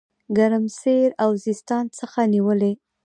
ګرمسېر 0.37 1.09
او 1.23 1.29
سیستان 1.45 1.85
څخه 1.99 2.19
نیولې. 2.33 2.73